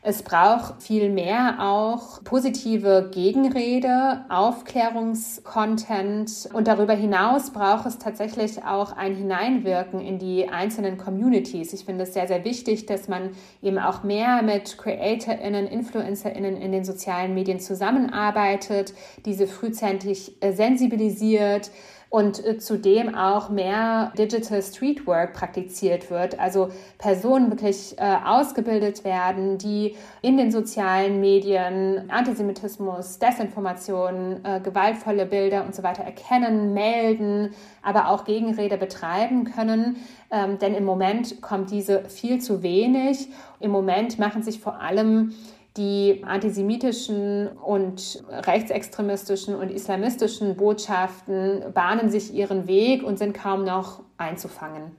Es 0.00 0.22
braucht 0.22 0.80
viel 0.80 1.10
mehr 1.10 1.56
auch 1.60 2.22
positive 2.22 3.10
Gegenrede, 3.12 4.24
Aufklärungskontent 4.28 6.50
und 6.52 6.68
darüber 6.68 6.94
hinaus 6.94 7.50
braucht 7.50 7.86
es 7.86 7.98
tatsächlich 7.98 8.64
auch 8.64 8.96
ein 8.96 9.16
Hineinwirken 9.16 10.00
in 10.00 10.20
die 10.20 10.48
einzelnen 10.48 10.98
Communities. 10.98 11.72
Ich 11.72 11.84
finde 11.84 12.04
es 12.04 12.14
sehr, 12.14 12.28
sehr 12.28 12.44
wichtig, 12.44 12.86
dass 12.86 13.08
man 13.08 13.30
eben 13.60 13.80
auch 13.80 14.04
mehr 14.04 14.42
mit 14.42 14.78
CreatorInnen, 14.78 15.66
InfluencerInnen 15.66 16.56
in 16.56 16.70
den 16.70 16.84
sozialen 16.84 17.34
Medien 17.34 17.58
zusammenarbeitet, 17.58 18.94
diese 19.26 19.48
frühzeitig 19.48 20.36
sensibilisiert, 20.40 21.72
und 22.10 22.44
äh, 22.44 22.58
zudem 22.58 23.14
auch 23.14 23.50
mehr 23.50 24.12
Digital 24.16 24.62
Streetwork 24.62 25.34
praktiziert 25.34 26.10
wird, 26.10 26.38
also 26.38 26.70
Personen 26.96 27.50
wirklich 27.50 27.96
äh, 27.98 28.16
ausgebildet 28.24 29.04
werden, 29.04 29.58
die 29.58 29.94
in 30.22 30.38
den 30.38 30.50
sozialen 30.50 31.20
Medien 31.20 32.10
Antisemitismus, 32.10 33.18
Desinformation, 33.18 34.40
äh, 34.42 34.60
gewaltvolle 34.60 35.26
Bilder 35.26 35.64
und 35.66 35.74
so 35.74 35.82
weiter 35.82 36.02
erkennen, 36.02 36.72
melden, 36.72 37.50
aber 37.82 38.08
auch 38.08 38.24
Gegenrede 38.24 38.78
betreiben 38.78 39.44
können. 39.44 39.96
Ähm, 40.30 40.58
denn 40.58 40.74
im 40.74 40.84
Moment 40.84 41.42
kommt 41.42 41.70
diese 41.70 42.04
viel 42.04 42.40
zu 42.40 42.62
wenig. 42.62 43.28
Im 43.60 43.70
Moment 43.70 44.18
machen 44.18 44.42
sich 44.42 44.60
vor 44.60 44.80
allem 44.80 45.34
die 45.78 46.22
antisemitischen 46.24 47.48
und 47.48 48.22
rechtsextremistischen 48.28 49.54
und 49.54 49.70
islamistischen 49.70 50.56
Botschaften 50.56 51.72
bahnen 51.72 52.10
sich 52.10 52.34
ihren 52.34 52.66
Weg 52.66 53.02
und 53.02 53.18
sind 53.18 53.32
kaum 53.32 53.64
noch 53.64 54.02
einzufangen. 54.16 54.96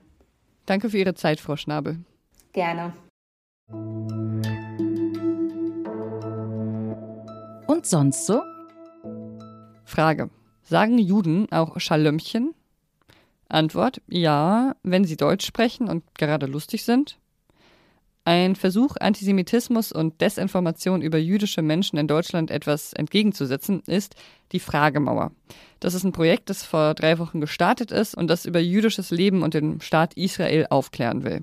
Danke 0.66 0.88
für 0.90 0.98
Ihre 0.98 1.14
Zeit, 1.14 1.38
Frau 1.40 1.56
Schnabel. 1.56 1.98
Gerne. 2.52 2.92
Und 7.66 7.86
sonst 7.86 8.26
so? 8.26 8.40
Frage. 9.84 10.30
Sagen 10.62 10.98
Juden 10.98 11.50
auch 11.52 11.78
Schalömchen? 11.78 12.54
Antwort: 13.48 14.00
Ja, 14.08 14.76
wenn 14.82 15.04
sie 15.04 15.16
Deutsch 15.16 15.46
sprechen 15.46 15.88
und 15.88 16.04
gerade 16.16 16.46
lustig 16.46 16.84
sind. 16.84 17.18
Ein 18.30 18.54
Versuch, 18.54 18.94
Antisemitismus 19.00 19.90
und 19.90 20.20
Desinformation 20.20 21.02
über 21.02 21.18
jüdische 21.18 21.62
Menschen 21.62 21.98
in 21.98 22.06
Deutschland 22.06 22.52
etwas 22.52 22.92
entgegenzusetzen, 22.92 23.82
ist 23.88 24.14
die 24.52 24.60
Fragemauer. 24.60 25.32
Das 25.80 25.94
ist 25.94 26.04
ein 26.04 26.12
Projekt, 26.12 26.48
das 26.48 26.62
vor 26.62 26.94
drei 26.94 27.18
Wochen 27.18 27.40
gestartet 27.40 27.90
ist 27.90 28.14
und 28.14 28.28
das 28.28 28.46
über 28.46 28.60
jüdisches 28.60 29.10
Leben 29.10 29.42
und 29.42 29.54
den 29.54 29.80
Staat 29.80 30.14
Israel 30.14 30.68
aufklären 30.70 31.24
will. 31.24 31.42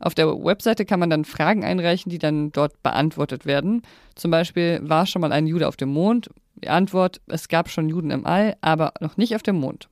Auf 0.00 0.16
der 0.16 0.26
Webseite 0.26 0.84
kann 0.84 0.98
man 0.98 1.08
dann 1.08 1.24
Fragen 1.24 1.64
einreichen, 1.64 2.10
die 2.10 2.18
dann 2.18 2.50
dort 2.50 2.82
beantwortet 2.82 3.46
werden. 3.46 3.82
Zum 4.16 4.32
Beispiel, 4.32 4.80
war 4.82 5.06
schon 5.06 5.22
mal 5.22 5.30
ein 5.30 5.46
Jude 5.46 5.68
auf 5.68 5.76
dem 5.76 5.90
Mond? 5.90 6.30
Die 6.56 6.68
Antwort, 6.68 7.20
es 7.28 7.46
gab 7.46 7.70
schon 7.70 7.88
Juden 7.88 8.10
im 8.10 8.26
All, 8.26 8.56
aber 8.60 8.92
noch 8.98 9.16
nicht 9.16 9.36
auf 9.36 9.44
dem 9.44 9.60
Mond. 9.60 9.88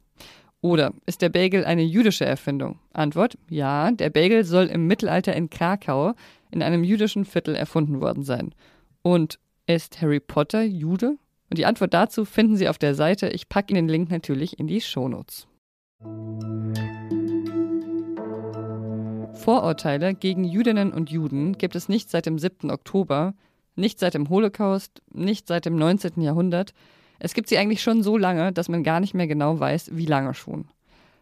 Oder 0.63 0.93
ist 1.07 1.23
der 1.23 1.29
Bagel 1.29 1.65
eine 1.65 1.83
jüdische 1.83 2.25
Erfindung? 2.25 2.79
Antwort: 2.93 3.37
Ja, 3.51 3.91
der 3.91 4.11
Bagel 4.11 4.45
soll 4.45 4.67
im 4.67 4.87
Mittelalter 4.87 5.35
in 5.35 5.51
Krakau 5.51 6.15
in 6.53 6.63
einem 6.63 6.85
jüdischen 6.85 7.25
Viertel 7.25 7.57
erfunden 7.57 8.01
worden 8.01 8.23
sein. 8.23 8.55
Und 9.03 9.41
ist 9.67 10.01
Harry 10.01 10.21
Potter 10.21 10.63
Jude? 10.63 11.17
Und 11.51 11.59
die 11.59 11.67
Antwort 11.67 11.93
dazu 11.93 12.25
finden 12.25 12.57
Sie 12.57 12.69
auf 12.69 12.79
der 12.79 12.95
Seite. 12.95 13.29
Ich 13.29 13.49
packe 13.49 13.73
Ihnen 13.73 13.89
den 13.89 13.93
Link 13.93 14.11
natürlich 14.11 14.59
in 14.61 14.69
die 14.69 14.81
Shownotes. 14.81 15.49
Vorurteile 19.35 20.15
gegen 20.15 20.45
Jüdinnen 20.45 20.93
und 20.93 21.11
Juden 21.11 21.59
gibt 21.59 21.75
es 21.75 21.89
nicht 21.89 22.09
seit 22.09 22.27
dem 22.27 22.39
7. 22.39 22.71
Oktober, 22.71 23.35
nicht 23.75 23.99
seit 23.99 24.15
dem 24.15 24.29
Holocaust, 24.29 25.03
nicht 25.13 25.49
seit 25.49 25.65
dem 25.65 25.75
19. 25.75 26.23
Jahrhundert, 26.23 26.73
es 27.25 27.35
gibt 27.35 27.49
sie 27.49 27.57
eigentlich 27.57 27.83
schon 27.83 28.03
so 28.03 28.17
lange, 28.17 28.53
dass 28.53 28.69
man 28.69 28.83
gar 28.83 28.99
nicht 28.99 29.15
mehr 29.15 29.29
genau 29.29 29.61
weiß, 29.61 29.91
wie 29.93 30.07
lange 30.07 30.35
schon. 30.35 30.65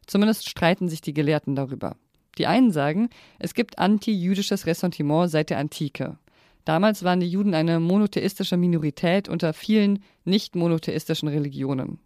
Zumindest 0.07 0.49
streiten 0.49 0.89
sich 0.89 1.03
die 1.03 1.13
Gelehrten 1.13 1.55
darüber. 1.55 1.95
Die 2.39 2.47
einen 2.47 2.71
sagen, 2.71 3.11
es 3.39 3.53
gibt 3.53 3.79
anti-jüdisches 3.79 4.65
Ressentiment 4.65 5.31
seit 5.31 5.51
der 5.51 5.59
Antike. 5.59 6.17
Damals 6.65 7.05
waren 7.05 7.21
die 7.21 7.29
Juden 7.29 7.53
eine 7.53 7.81
monotheistische 7.81 8.57
Minorität 8.57 9.29
unter 9.29 9.53
vielen 9.53 10.03
nicht 10.25 10.57
monotheistischen 10.57 11.29
Religionen. 11.29 11.99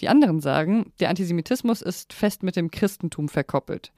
Die 0.00 0.08
anderen 0.08 0.40
sagen, 0.40 0.92
der 0.98 1.08
Antisemitismus 1.08 1.80
ist 1.80 2.12
fest 2.14 2.42
mit 2.42 2.56
dem 2.56 2.72
Christentum 2.72 3.28
verkoppelt. 3.28 3.92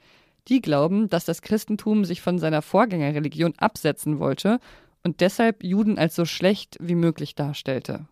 Die 0.49 0.61
glauben, 0.61 1.09
dass 1.09 1.25
das 1.25 1.41
Christentum 1.41 2.05
sich 2.05 2.21
von 2.21 2.39
seiner 2.39 2.61
Vorgängerreligion 2.61 3.55
absetzen 3.57 4.19
wollte 4.19 4.61
und 5.03 5.23
deshalb 5.23 5.65
Juden 5.65 5.97
als 5.97 6.15
so 6.15 6.27
schlecht 6.27 6.77
wie 6.79 6.95
möglich 6.95 7.35
darstellte. 7.35 8.07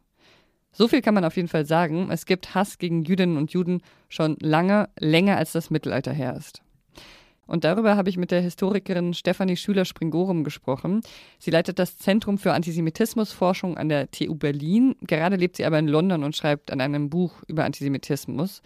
So 0.72 0.88
viel 0.88 1.02
kann 1.02 1.14
man 1.14 1.25
auf 1.25 1.37
jeden 1.37 1.48
Fall 1.48 1.66
sagen. 1.66 2.10
Es 2.10 2.26
gibt 2.26 2.54
Hass 2.54 2.78
gegen 2.78 3.04
Jüdinnen 3.04 3.37
und 3.37 3.52
Juden 3.52 3.82
schon 4.08 4.37
lange, 4.40 4.88
länger 4.98 5.37
als 5.37 5.52
das 5.52 5.70
Mittelalter 5.70 6.12
her 6.12 6.37
ist. 6.37 6.62
Und 7.48 7.64
darüber 7.64 7.96
habe 7.96 8.10
ich 8.10 8.18
mit 8.18 8.30
der 8.30 8.42
Historikerin 8.42 9.14
Stefanie 9.14 9.56
Schüler-Springorum 9.56 10.44
gesprochen. 10.44 11.00
Sie 11.38 11.50
leitet 11.50 11.78
das 11.78 11.96
Zentrum 11.96 12.37
für 12.37 12.52
Antisemitismusforschung 12.52 13.78
an 13.78 13.88
der 13.88 14.10
TU 14.10 14.34
Berlin. 14.34 14.94
Gerade 15.00 15.37
lebt 15.37 15.56
sie 15.56 15.64
aber 15.64 15.78
in 15.78 15.88
London 15.88 16.25
und 16.25 16.37
schreibt 16.37 16.70
an 16.70 16.82
einem 16.82 17.08
Buch 17.08 17.42
über 17.48 17.64
Antisemitismus. 17.64 18.60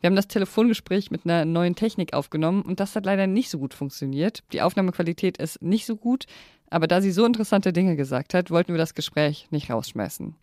Wir 0.00 0.08
haben 0.08 0.16
das 0.16 0.28
Telefongespräch 0.28 1.10
mit 1.10 1.24
einer 1.24 1.46
neuen 1.46 1.74
Technik 1.74 2.12
aufgenommen 2.12 2.62
und 2.62 2.80
das 2.80 2.94
hat 2.94 3.06
leider 3.06 3.26
nicht 3.26 3.48
so 3.48 3.58
gut 3.58 3.72
funktioniert. 3.72 4.44
Die 4.52 4.60
Aufnahmequalität 4.60 5.38
ist 5.38 5.62
nicht 5.62 5.86
so 5.86 5.96
gut, 5.96 6.26
aber 6.70 6.86
da 6.86 7.00
sie 7.00 7.10
so 7.10 7.24
interessante 7.24 7.72
Dinge 7.72 7.96
gesagt 7.96 8.34
hat, 8.34 8.50
wollten 8.50 8.74
wir 8.74 8.78
das 8.78 8.94
Gespräch 8.94 9.48
nicht 9.50 9.70
rausschmeißen. 9.70 10.34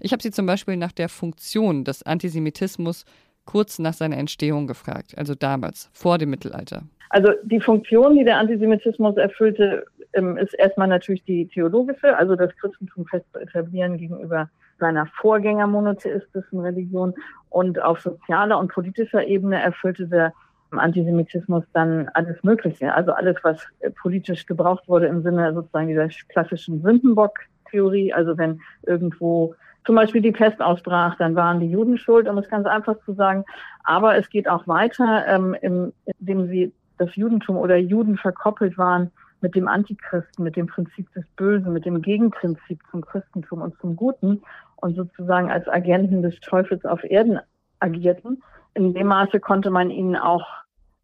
Ich 0.00 0.12
habe 0.12 0.22
sie 0.22 0.30
zum 0.30 0.46
Beispiel 0.46 0.76
nach 0.76 0.92
der 0.92 1.08
Funktion 1.08 1.84
des 1.84 2.02
Antisemitismus 2.02 3.04
kurz 3.44 3.78
nach 3.78 3.94
seiner 3.94 4.18
Entstehung 4.18 4.66
gefragt, 4.66 5.16
also 5.16 5.34
damals, 5.34 5.88
vor 5.92 6.18
dem 6.18 6.30
Mittelalter. 6.30 6.82
Also 7.10 7.32
die 7.44 7.60
Funktion, 7.60 8.16
die 8.16 8.24
der 8.24 8.36
Antisemitismus 8.36 9.16
erfüllte, 9.16 9.86
ähm, 10.12 10.36
ist 10.36 10.54
erstmal 10.54 10.88
natürlich 10.88 11.24
die 11.24 11.48
theologische, 11.48 12.16
also 12.16 12.36
das 12.36 12.54
Christentum 12.56 13.06
fest 13.06 13.24
zu 13.32 13.40
etablieren 13.40 13.96
gegenüber 13.96 14.50
seiner 14.78 15.06
Vorgänger 15.06 15.66
monotheistischen 15.66 16.60
Religion. 16.60 17.14
Und 17.50 17.80
auf 17.80 18.00
sozialer 18.00 18.58
und 18.58 18.70
politischer 18.70 19.26
Ebene 19.26 19.60
erfüllte 19.60 20.06
der 20.06 20.32
Antisemitismus 20.70 21.64
dann 21.72 22.10
alles 22.12 22.42
Mögliche, 22.42 22.92
also 22.92 23.12
alles, 23.12 23.36
was 23.42 23.66
politisch 24.02 24.44
gebraucht 24.44 24.86
wurde 24.86 25.06
im 25.06 25.22
Sinne 25.22 25.54
sozusagen 25.54 25.88
dieser 25.88 26.08
klassischen 26.28 26.82
Sündenbock-Theorie, 26.82 28.12
also 28.12 28.36
wenn 28.36 28.60
irgendwo 28.86 29.54
zum 29.84 29.96
Beispiel 29.96 30.20
die 30.20 30.32
Pest 30.32 30.60
ausbrach, 30.60 31.16
dann 31.16 31.34
waren 31.34 31.60
die 31.60 31.70
Juden 31.70 31.98
schuld, 31.98 32.28
um 32.28 32.38
es 32.38 32.48
ganz 32.48 32.66
einfach 32.66 32.96
zu 33.04 33.14
sagen. 33.14 33.44
Aber 33.84 34.16
es 34.16 34.28
geht 34.28 34.48
auch 34.48 34.66
weiter, 34.68 35.26
ähm, 35.26 35.56
indem 35.60 36.46
sie 36.48 36.72
das 36.98 37.14
Judentum 37.16 37.56
oder 37.56 37.76
Juden 37.76 38.16
verkoppelt 38.16 38.76
waren 38.76 39.10
mit 39.40 39.54
dem 39.54 39.68
Antichristen, 39.68 40.44
mit 40.44 40.56
dem 40.56 40.66
Prinzip 40.66 41.12
des 41.14 41.24
Bösen, 41.36 41.72
mit 41.72 41.84
dem 41.84 42.02
Gegenprinzip 42.02 42.80
zum 42.90 43.02
Christentum 43.02 43.62
und 43.62 43.78
zum 43.80 43.96
Guten 43.96 44.42
und 44.76 44.96
sozusagen 44.96 45.50
als 45.50 45.68
Agenten 45.68 46.22
des 46.22 46.38
Teufels 46.40 46.84
auf 46.84 47.04
Erden 47.04 47.38
agierten. 47.80 48.42
In 48.74 48.94
dem 48.94 49.06
Maße 49.06 49.40
konnte 49.40 49.70
man 49.70 49.90
ihnen 49.90 50.16
auch, 50.16 50.46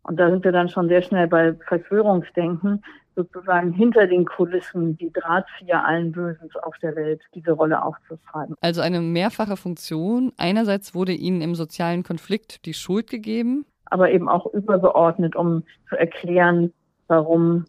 und 0.03 0.19
da 0.19 0.31
sind 0.31 0.45
wir 0.45 0.53
dann 0.53 0.69
schon 0.69 0.89
sehr 0.89 1.03
schnell 1.03 1.29
bei 1.29 1.55
Verschwörungsdenken, 1.67 2.85
sozusagen 3.17 3.73
hinter 3.73 4.07
den 4.07 4.25
Kulissen 4.25 4.97
die 4.97 5.13
Drahtzieher 5.13 5.85
allen 5.85 6.13
Bösens 6.13 6.55
auf 6.57 6.77
der 6.79 6.97
Welt 6.97 7.23
diese 7.35 7.53
Rolle 7.53 7.83
aufzuschreiben. 7.83 8.57
Also 8.61 8.81
eine 8.81 9.01
mehrfache 9.01 9.57
Funktion. 9.57 10.33
Einerseits 10.37 10.95
wurde 10.95 11.13
ihnen 11.13 11.41
im 11.41 11.55
sozialen 11.55 12.03
Konflikt 12.03 12.67
die 12.67 12.75
Schuld 12.75 13.09
gegeben. 13.09 13.67
Aber 13.87 14.11
eben 14.11 14.29
auch 14.29 14.47
übergeordnet, 14.53 15.37
um 15.37 15.65
zu 15.89 15.97
erklären, 15.97 16.73
warum 17.07 17.67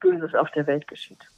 Böses 0.00 0.34
auf 0.34 0.50
der 0.52 0.66
Welt 0.66 0.88
geschieht. 0.88 1.28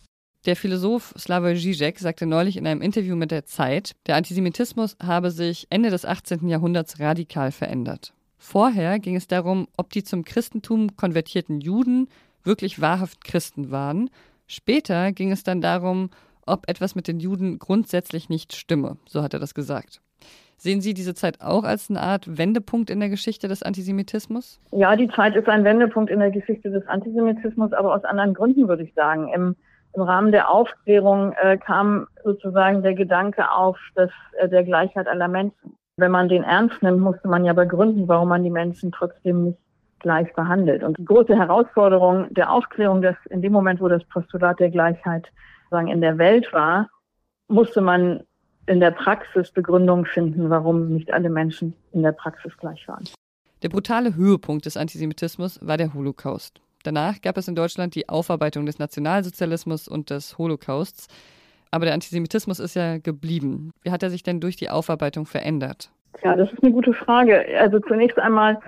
Der 0.46 0.56
Philosoph 0.56 1.12
Slavoj 1.18 1.54
Žižek 1.54 1.98
sagte 1.98 2.24
neulich 2.24 2.56
in 2.56 2.66
einem 2.66 2.80
Interview 2.80 3.14
mit 3.14 3.30
der 3.30 3.44
Zeit, 3.44 3.92
der 4.06 4.16
Antisemitismus 4.16 4.96
habe 5.02 5.30
sich 5.30 5.66
Ende 5.68 5.90
des 5.90 6.06
18. 6.06 6.48
Jahrhunderts 6.48 6.98
radikal 6.98 7.52
verändert. 7.52 8.14
Vorher 8.38 8.98
ging 8.98 9.16
es 9.16 9.26
darum, 9.26 9.68
ob 9.76 9.90
die 9.90 10.02
zum 10.02 10.24
Christentum 10.24 10.96
konvertierten 10.96 11.60
Juden 11.60 12.08
wirklich 12.44 12.80
wahrhaft 12.80 13.24
Christen 13.24 13.70
waren. 13.70 14.10
Später 14.46 15.12
ging 15.12 15.32
es 15.32 15.44
dann 15.44 15.60
darum, 15.60 16.10
ob 16.46 16.68
etwas 16.68 16.94
mit 16.94 17.06
den 17.08 17.20
Juden 17.20 17.58
grundsätzlich 17.58 18.28
nicht 18.28 18.54
stimme, 18.54 18.96
so 19.06 19.22
hat 19.22 19.34
er 19.34 19.40
das 19.40 19.54
gesagt. 19.54 20.00
Sehen 20.56 20.82
Sie 20.82 20.92
diese 20.92 21.14
Zeit 21.14 21.40
auch 21.40 21.64
als 21.64 21.88
eine 21.88 22.02
Art 22.02 22.36
Wendepunkt 22.36 22.90
in 22.90 23.00
der 23.00 23.08
Geschichte 23.08 23.48
des 23.48 23.62
Antisemitismus? 23.62 24.60
Ja, 24.72 24.94
die 24.94 25.08
Zeit 25.08 25.34
ist 25.34 25.48
ein 25.48 25.64
Wendepunkt 25.64 26.10
in 26.10 26.18
der 26.20 26.30
Geschichte 26.30 26.70
des 26.70 26.86
Antisemitismus, 26.86 27.72
aber 27.72 27.94
aus 27.94 28.04
anderen 28.04 28.34
Gründen 28.34 28.68
würde 28.68 28.82
ich 28.82 28.92
sagen. 28.92 29.32
Im, 29.32 29.56
im 29.94 30.02
Rahmen 30.02 30.32
der 30.32 30.50
Aufklärung 30.50 31.32
äh, 31.40 31.56
kam 31.56 32.08
sozusagen 32.24 32.82
der 32.82 32.92
Gedanke 32.92 33.50
auf, 33.50 33.78
dass 33.94 34.10
äh, 34.38 34.50
der 34.50 34.64
Gleichheit 34.64 35.08
aller 35.08 35.28
Menschen. 35.28 35.78
Wenn 35.96 36.10
man 36.10 36.28
den 36.28 36.42
ernst 36.42 36.82
nimmt, 36.82 37.00
musste 37.00 37.28
man 37.28 37.46
ja 37.46 37.54
begründen, 37.54 38.06
warum 38.06 38.28
man 38.28 38.44
die 38.44 38.50
Menschen 38.50 38.92
trotzdem 38.92 39.44
nicht 39.44 39.58
gleich 40.00 40.32
behandelt. 40.34 40.82
Und 40.82 40.98
die 40.98 41.04
große 41.04 41.36
Herausforderung 41.36 42.32
der 42.34 42.50
Aufklärung, 42.50 43.02
dass 43.02 43.16
in 43.30 43.42
dem 43.42 43.52
Moment, 43.52 43.80
wo 43.80 43.88
das 43.88 44.04
Postulat 44.04 44.60
der 44.60 44.70
Gleichheit 44.70 45.30
sagen, 45.70 45.88
in 45.88 46.00
der 46.00 46.18
Welt 46.18 46.52
war, 46.52 46.88
musste 47.48 47.80
man 47.80 48.22
in 48.66 48.80
der 48.80 48.90
Praxis 48.90 49.50
Begründungen 49.50 50.06
finden, 50.06 50.50
warum 50.50 50.88
nicht 50.92 51.12
alle 51.12 51.30
Menschen 51.30 51.74
in 51.92 52.02
der 52.02 52.12
Praxis 52.12 52.56
gleich 52.58 52.86
waren. 52.88 53.04
Der 53.62 53.68
brutale 53.68 54.14
Höhepunkt 54.14 54.64
des 54.66 54.76
Antisemitismus 54.76 55.58
war 55.62 55.76
der 55.76 55.92
Holocaust. 55.92 56.60
Danach 56.82 57.20
gab 57.20 57.36
es 57.36 57.46
in 57.46 57.54
Deutschland 57.54 57.94
die 57.94 58.08
Aufarbeitung 58.08 58.64
des 58.64 58.78
Nationalsozialismus 58.78 59.86
und 59.86 60.08
des 60.10 60.38
Holocausts. 60.38 61.08
Aber 61.70 61.84
der 61.84 61.94
Antisemitismus 61.94 62.58
ist 62.58 62.74
ja 62.74 62.98
geblieben. 62.98 63.72
Wie 63.82 63.90
hat 63.90 64.02
er 64.02 64.10
sich 64.10 64.22
denn 64.22 64.40
durch 64.40 64.56
die 64.56 64.70
Aufarbeitung 64.70 65.26
verändert? 65.26 65.90
Ja, 66.22 66.34
das 66.36 66.52
ist 66.52 66.62
eine 66.62 66.72
gute 66.72 66.92
Frage. 66.92 67.44
Also 67.58 67.78
zunächst 67.80 68.18
einmal 68.18 68.58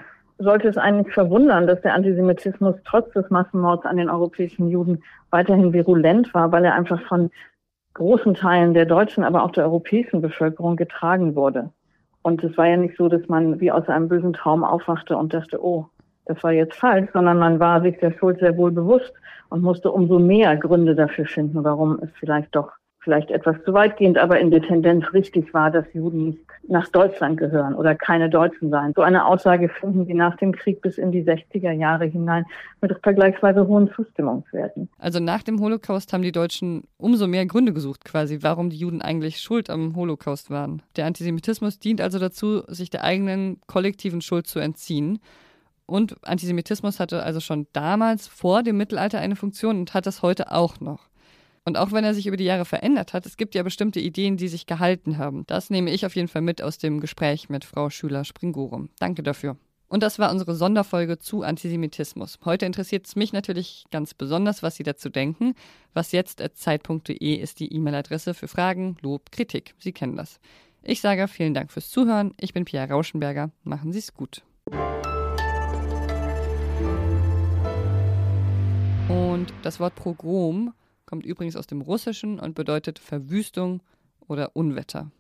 sollte 0.42 0.68
es 0.68 0.76
eigentlich 0.76 1.12
verwundern, 1.14 1.66
dass 1.66 1.80
der 1.82 1.94
Antisemitismus 1.94 2.76
trotz 2.84 3.12
des 3.12 3.28
Massenmords 3.30 3.87
an 3.87 3.96
den 3.96 4.11
europäischen 4.11 4.68
Juden 4.68 5.02
weiterhin 5.30 5.72
virulent 5.72 6.32
war, 6.34 6.52
weil 6.52 6.64
er 6.64 6.75
einfach 6.75 7.00
von 7.02 7.30
großen 7.94 8.34
Teilen 8.34 8.75
der 8.75 8.87
deutschen, 8.87 9.25
aber 9.25 9.42
auch 9.42 9.52
der 9.52 9.64
europäischen 9.64 10.20
Bevölkerung 10.22 10.76
getragen 10.76 11.34
wurde. 11.34 11.70
Und 12.22 12.42
es 12.44 12.56
war 12.56 12.66
ja 12.66 12.76
nicht 12.76 12.96
so, 12.96 13.08
dass 13.08 13.28
man 13.28 13.61
wie 13.61 13.72
aus 13.72 13.88
einem 13.88 14.08
bösen 14.08 14.32
Traum 14.32 14.64
aufwachte 14.64 15.16
und 15.16 15.34
dachte, 15.34 15.62
oh, 15.62 15.87
das 16.26 16.42
war 16.42 16.52
jetzt 16.52 16.76
falsch, 16.76 17.11
sondern 17.12 17.38
man 17.38 17.58
war 17.58 17.82
sich 17.82 17.99
der 17.99 18.12
Schuld 18.12 18.38
sehr 18.38 18.56
wohl 18.56 18.70
bewusst 18.70 19.12
und 19.49 19.62
musste 19.62 19.90
umso 19.90 20.18
mehr 20.18 20.56
Gründe 20.56 20.94
dafür 20.94 21.26
finden, 21.26 21.64
warum 21.64 21.99
es 22.00 22.11
vielleicht 22.18 22.54
doch 22.54 22.70
vielleicht 23.00 23.30
etwas 23.32 23.56
zu 23.64 23.75
weitgehend, 23.75 24.16
aber 24.16 24.38
in 24.38 24.50
der 24.50 24.62
Tendenz 24.62 25.12
richtig 25.12 25.52
war, 25.52 25.70
dass 25.70 25.84
Juden 25.92 26.26
nicht 26.26 26.51
nach 26.69 26.88
Deutschland 26.88 27.38
gehören 27.38 27.75
oder 27.75 27.95
keine 27.95 28.31
Deutschen 28.31 28.71
seien. 28.71 28.92
So 28.95 29.02
eine 29.02 29.26
Aussage 29.26 29.69
finden 29.69 30.07
Sie 30.07 30.14
nach 30.14 30.37
dem 30.37 30.52
Krieg 30.52 30.81
bis 30.81 30.99
in 30.99 31.12
die 31.12 31.23
60er 31.23 31.73
Jahre 31.73 32.04
hinein 32.04 32.45
mit 32.81 32.97
vergleichsweise 33.02 33.66
hohen 33.66 33.90
Zustimmungswerten. 33.95 34.88
Also 34.99 35.21
nach 35.21 35.42
dem 35.42 35.61
Holocaust 35.61 36.12
haben 36.12 36.23
die 36.23 36.33
Deutschen 36.33 36.85
umso 36.97 37.26
mehr 37.26 37.47
Gründe 37.47 37.73
gesucht, 37.73 38.04
quasi, 38.04 38.38
warum 38.42 38.71
die 38.71 38.76
Juden 38.76 39.02
eigentlich 39.02 39.38
schuld 39.38 39.71
am 39.71 39.97
Holocaust 39.97 40.50
waren. 40.50 40.83
Der 40.97 41.07
Antisemitismus 41.07 41.78
dient 41.78 42.00
also 42.00 42.19
dazu, 42.19 42.62
sich 42.69 42.90
der 42.90 43.04
eigenen 43.04 43.61
kollektiven 43.66 44.21
Schuld 44.21 44.47
zu 44.47 44.59
entziehen. 44.59 45.19
Und 45.87 46.16
Antisemitismus 46.23 47.00
hatte 47.00 47.23
also 47.23 47.40
schon 47.40 47.66
damals 47.73 48.26
vor 48.26 48.62
dem 48.62 48.76
Mittelalter 48.76 49.19
eine 49.19 49.37
Funktion 49.37 49.81
und 49.81 49.95
hat 49.95 50.07
das 50.07 50.23
heute 50.23 50.52
auch 50.52 50.81
noch. 50.81 51.12
Und 51.64 51.76
auch 51.76 51.92
wenn 51.92 52.04
er 52.04 52.14
sich 52.14 52.26
über 52.26 52.37
die 52.37 52.45
Jahre 52.45 52.64
verändert 52.64 53.12
hat, 53.12 53.25
es 53.25 53.37
gibt 53.37 53.54
ja 53.54 53.62
bestimmte 53.62 54.00
Ideen, 54.00 54.37
die 54.37 54.49
sich 54.49 54.66
gehalten 54.66 55.19
haben. 55.19 55.45
Das 55.47 55.71
nehme 55.71 55.90
ich 55.90 56.04
auf 56.04 56.16
jeden 56.16 56.28
Fall 56.28 56.42
mit 56.42 56.61
aus 56.61 56.78
dem 56.78 57.00
Gespräch 57.00 57.49
mit 57.49 57.64
Frau 57.64 57.88
Schüler-Springorum. 57.88 58.88
Danke 58.99 59.23
dafür. 59.23 59.57
Und 59.87 60.02
das 60.02 60.19
war 60.19 60.33
unsere 60.33 60.54
Sonderfolge 60.54 61.19
zu 61.19 61.42
Antisemitismus. 61.42 62.38
Heute 62.45 62.66
interessiert 62.66 63.07
es 63.07 63.14
mich 63.14 63.33
natürlich 63.33 63.85
ganz 63.90 64.14
besonders, 64.14 64.62
was 64.62 64.75
Sie 64.75 64.83
dazu 64.83 65.09
denken. 65.09 65.54
Was 65.92 66.12
jetzt 66.12 66.42
Zeit.de 66.54 67.35
ist 67.35 67.61
die 67.61 67.73
E-Mail-Adresse 67.73 68.35
für 68.35 68.49
Fragen, 68.49 68.97
Lob, 69.02 69.31
Kritik. 69.31 69.75
Sie 69.78 69.92
kennen 69.92 70.16
das. 70.16 70.40
Ich 70.83 71.00
sage 71.00 71.28
vielen 71.28 71.54
Dank 71.54 71.71
fürs 71.71 71.90
Zuhören. 71.90 72.35
Ich 72.40 72.54
bin 72.54 72.64
Pia 72.64 72.87
Rauschenberger. 72.87 73.50
Machen 73.62 73.92
Sie 73.92 74.00
es 74.00 74.14
gut. 74.14 74.42
Und 79.09 79.52
das 79.62 79.78
Wort 79.78 79.95
Pogrom 79.95 80.73
kommt 81.12 81.26
übrigens 81.26 81.57
aus 81.57 81.66
dem 81.66 81.83
Russischen 81.83 82.40
und 82.40 82.54
bedeutet 82.54 82.99
Verwüstung 82.99 83.83
oder 84.28 84.57
Unwetter. 84.57 85.11